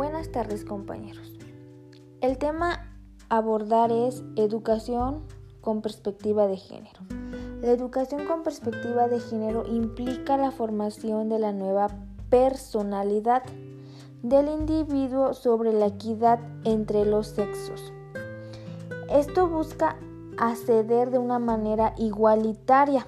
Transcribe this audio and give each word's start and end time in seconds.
Buenas 0.00 0.32
tardes 0.32 0.64
compañeros. 0.64 1.30
El 2.22 2.38
tema 2.38 2.88
a 3.28 3.36
abordar 3.36 3.92
es 3.92 4.24
educación 4.34 5.26
con 5.60 5.82
perspectiva 5.82 6.46
de 6.46 6.56
género. 6.56 7.00
La 7.60 7.72
educación 7.72 8.24
con 8.24 8.42
perspectiva 8.42 9.08
de 9.08 9.20
género 9.20 9.66
implica 9.68 10.38
la 10.38 10.52
formación 10.52 11.28
de 11.28 11.38
la 11.38 11.52
nueva 11.52 11.88
personalidad 12.30 13.42
del 14.22 14.48
individuo 14.48 15.34
sobre 15.34 15.74
la 15.74 15.88
equidad 15.88 16.40
entre 16.64 17.04
los 17.04 17.26
sexos. 17.26 17.92
Esto 19.10 19.48
busca 19.48 19.98
acceder 20.38 21.10
de 21.10 21.18
una 21.18 21.38
manera 21.38 21.92
igualitaria 21.98 23.06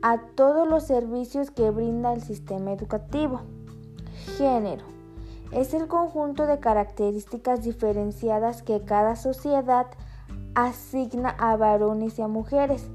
a 0.00 0.22
todos 0.36 0.66
los 0.66 0.84
servicios 0.84 1.50
que 1.50 1.68
brinda 1.68 2.14
el 2.14 2.22
sistema 2.22 2.72
educativo. 2.72 3.42
Género 4.38 4.97
es 5.52 5.74
el 5.74 5.88
conjunto 5.88 6.46
de 6.46 6.60
características 6.60 7.62
diferenciadas 7.62 8.62
que 8.62 8.82
cada 8.82 9.16
sociedad 9.16 9.86
asigna 10.54 11.30
a 11.38 11.56
varones 11.56 12.18
y 12.18 12.22
a 12.22 12.28
mujeres. 12.28 12.88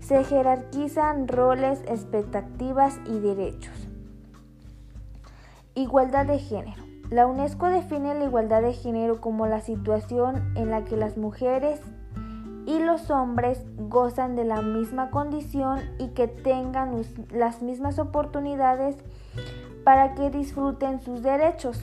Se 0.00 0.22
jerarquizan 0.24 1.28
roles, 1.28 1.80
expectativas 1.88 2.98
y 3.06 3.18
derechos. 3.18 3.88
Igualdad 5.74 6.26
de 6.26 6.38
género. 6.38 6.82
La 7.10 7.26
UNESCO 7.26 7.66
define 7.66 8.14
la 8.14 8.24
igualdad 8.24 8.62
de 8.62 8.72
género 8.72 9.20
como 9.20 9.46
la 9.46 9.60
situación 9.60 10.52
en 10.56 10.70
la 10.70 10.84
que 10.84 10.96
las 10.96 11.16
mujeres 11.16 11.80
y 12.66 12.78
los 12.78 13.10
hombres 13.10 13.64
gozan 13.76 14.36
de 14.36 14.44
la 14.44 14.62
misma 14.62 15.10
condición 15.10 15.80
y 15.98 16.08
que 16.08 16.28
tengan 16.28 17.02
las 17.30 17.62
mismas 17.62 17.98
oportunidades 17.98 18.96
para 19.84 20.14
que 20.14 20.30
disfruten 20.30 21.00
sus 21.00 21.22
derechos. 21.22 21.80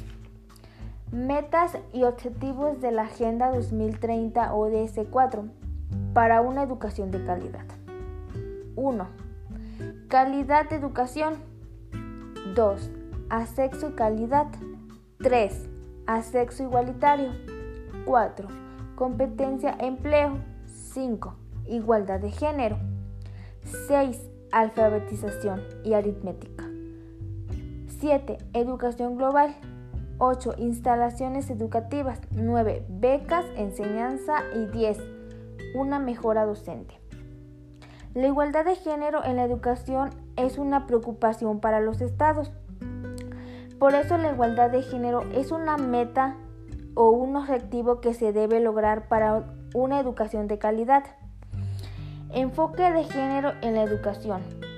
Metas 1.12 1.78
y 1.94 2.04
objetivos 2.04 2.82
de 2.82 2.92
la 2.92 3.04
Agenda 3.04 3.52
2030 3.52 4.54
ODS 4.54 5.00
4 5.10 5.46
para 6.14 6.42
una 6.42 6.64
educación 6.64 7.12
de 7.12 7.24
calidad. 7.24 7.66
1. 8.76 9.08
Calidad 10.08 10.70
de 10.70 10.78
educación. 10.78 11.36
2. 12.56 12.90
Asexo 13.30 13.90
y 13.90 13.92
calidad. 13.92 14.48
3. 15.20 15.70
Asexo 16.08 16.64
igualitario. 16.64 17.32
4. 18.06 18.48
Competencia 18.96 19.76
empleo. 19.80 20.40
5. 20.66 21.36
Igualdad 21.68 22.20
de 22.20 22.32
género. 22.32 22.78
6. 23.88 24.20
Alfabetización 24.52 25.62
y 25.84 25.94
aritmética. 25.94 26.71
7. 28.02 28.40
Educación 28.54 29.16
global. 29.16 29.56
8. 30.18 30.56
Instalaciones 30.58 31.52
educativas. 31.52 32.20
9. 32.32 32.84
Becas, 32.90 33.46
enseñanza. 33.56 34.40
Y 34.56 34.66
10. 34.76 34.98
Una 35.76 36.00
mejora 36.00 36.46
docente. 36.46 37.00
La 38.16 38.26
igualdad 38.26 38.66
de 38.66 38.76
género 38.76 39.24
en 39.24 39.36
la 39.36 39.44
educación 39.44 40.10
es 40.36 40.58
una 40.58 40.88
preocupación 40.88 41.60
para 41.60 41.80
los 41.80 42.02
estados. 42.02 42.52
Por 43.78 43.94
eso 43.94 44.18
la 44.18 44.32
igualdad 44.32 44.72
de 44.72 44.82
género 44.82 45.22
es 45.36 45.52
una 45.52 45.78
meta 45.78 46.38
o 46.96 47.12
un 47.12 47.36
objetivo 47.36 48.02
que 48.02 48.16
se 48.16 48.34
debe 48.34 48.60
lograr 48.62 49.10
para 49.10 49.46
una 49.76 50.00
educación 50.00 50.48
de 50.48 50.58
calidad. 50.58 51.04
Enfoque 52.32 52.92
de 52.92 53.04
género 53.04 53.52
en 53.62 53.76
la 53.76 53.84
educación. 53.84 54.71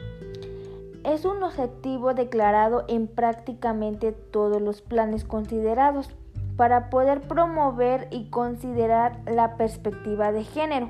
Es 1.03 1.25
un 1.25 1.43
objetivo 1.43 2.13
declarado 2.13 2.85
en 2.87 3.07
prácticamente 3.07 4.11
todos 4.11 4.61
los 4.61 4.81
planes 4.81 5.23
considerados 5.23 6.09
para 6.55 6.89
poder 6.89 7.21
promover 7.21 8.07
y 8.11 8.29
considerar 8.29 9.19
la 9.25 9.57
perspectiva 9.57 10.31
de 10.31 10.43
género. 10.43 10.89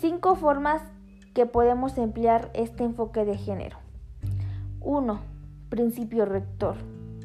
Cinco 0.00 0.34
formas 0.34 0.82
que 1.34 1.46
podemos 1.46 1.96
emplear 1.98 2.50
este 2.54 2.84
enfoque 2.84 3.24
de 3.24 3.38
género. 3.38 3.78
1. 4.80 5.20
Principio 5.68 6.26
rector. 6.26 6.76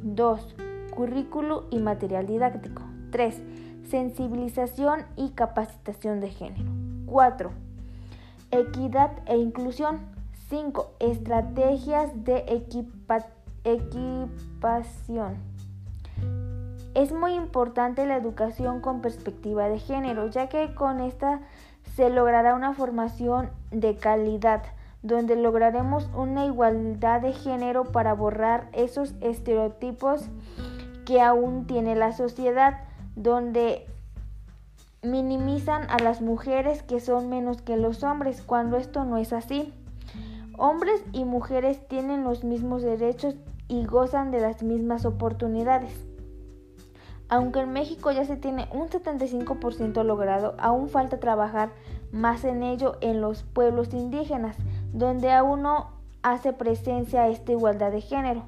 2. 0.04 0.56
Currículo 0.96 1.66
y 1.72 1.80
material 1.80 2.28
didáctico. 2.28 2.84
3 3.12 3.42
sensibilización 3.90 5.06
y 5.16 5.30
capacitación 5.30 6.20
de 6.20 6.30
género. 6.30 6.72
4. 7.06 7.52
Equidad 8.52 9.12
e 9.26 9.38
inclusión. 9.38 10.00
5. 10.50 10.92
Estrategias 11.00 12.24
de 12.24 12.46
equipación. 13.66 15.36
Es 16.96 17.12
muy 17.12 17.34
importante 17.34 18.06
la 18.06 18.16
educación 18.16 18.80
con 18.80 19.02
perspectiva 19.02 19.68
de 19.68 19.78
género, 19.78 20.28
ya 20.28 20.48
que 20.48 20.74
con 20.74 21.02
esta 21.02 21.42
se 21.96 22.10
logrará 22.10 22.56
una 22.56 22.74
formación 22.74 23.50
de 23.72 23.98
calidad, 23.98 24.64
donde 25.04 25.36
lograremos 25.36 26.10
una 26.16 26.46
igualdad 26.46 27.20
de 27.20 27.34
género 27.34 27.84
para 27.84 28.14
borrar 28.14 28.70
esos 28.72 29.16
estereotipos 29.20 30.30
que 31.06 31.22
aún 31.22 31.68
tiene 31.68 31.96
la 31.96 32.14
sociedad 32.14 32.86
donde 33.18 33.86
minimizan 35.02 35.90
a 35.90 36.00
las 36.00 36.22
mujeres 36.22 36.84
que 36.84 37.02
son 37.02 37.28
menos 37.28 37.62
que 37.62 37.76
los 37.76 38.04
hombres, 38.04 38.42
cuando 38.42 38.78
esto 38.78 39.04
no 39.04 39.18
es 39.18 39.34
así. 39.34 39.74
Hombres 40.60 41.04
y 41.14 41.24
mujeres 41.24 41.88
tienen 41.88 42.24
los 42.24 42.44
mismos 42.44 42.82
derechos 42.82 43.36
y 43.68 43.86
gozan 43.86 44.32
de 44.32 44.40
las 44.40 44.64
mismas 44.64 45.06
oportunidades. 45.06 45.94
Aunque 47.30 47.60
en 47.60 47.74
México 47.74 48.12
ya 48.12 48.26
se 48.26 48.38
tiene 48.38 48.68
un 48.74 48.88
75% 48.88 50.04
logrado, 50.04 50.56
aún 50.58 50.90
falta 50.90 51.20
trabajar 51.20 51.70
más 52.12 52.44
en 52.44 52.64
ello 52.64 52.98
en 53.02 53.22
los 53.22 53.44
pueblos 53.44 53.94
indígenas, 53.94 54.58
donde 54.94 55.32
aún 55.32 55.62
no 55.62 55.92
hace 56.24 56.54
presencia 56.54 57.28
esta 57.28 57.52
igualdad 57.52 57.92
de 57.92 58.02
género, 58.02 58.44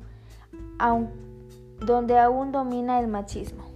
donde 1.80 2.18
aún 2.18 2.52
domina 2.52 3.00
el 3.00 3.08
machismo. 3.08 3.69